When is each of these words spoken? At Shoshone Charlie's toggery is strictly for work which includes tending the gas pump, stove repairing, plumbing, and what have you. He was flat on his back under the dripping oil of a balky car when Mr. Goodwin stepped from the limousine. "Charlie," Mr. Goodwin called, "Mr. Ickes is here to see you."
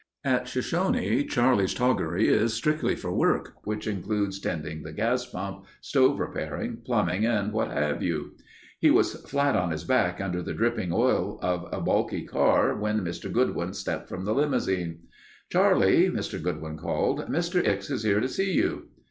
At 0.23 0.47
Shoshone 0.47 1.23
Charlie's 1.25 1.75
toggery 1.75 2.27
is 2.27 2.55
strictly 2.55 2.95
for 2.95 3.13
work 3.13 3.53
which 3.65 3.85
includes 3.85 4.39
tending 4.39 4.81
the 4.81 4.91
gas 4.91 5.27
pump, 5.27 5.65
stove 5.79 6.19
repairing, 6.19 6.77
plumbing, 6.83 7.23
and 7.23 7.53
what 7.53 7.69
have 7.69 8.01
you. 8.01 8.31
He 8.79 8.89
was 8.89 9.13
flat 9.29 9.55
on 9.55 9.69
his 9.69 9.83
back 9.83 10.19
under 10.19 10.41
the 10.41 10.55
dripping 10.55 10.91
oil 10.91 11.37
of 11.43 11.67
a 11.71 11.79
balky 11.79 12.23
car 12.25 12.75
when 12.75 13.01
Mr. 13.01 13.31
Goodwin 13.31 13.73
stepped 13.75 14.09
from 14.09 14.25
the 14.25 14.33
limousine. 14.33 15.01
"Charlie," 15.51 16.09
Mr. 16.09 16.41
Goodwin 16.41 16.77
called, 16.79 17.27
"Mr. 17.29 17.63
Ickes 17.63 17.91
is 17.91 18.01
here 18.01 18.19
to 18.21 18.27
see 18.27 18.53
you." 18.53 18.87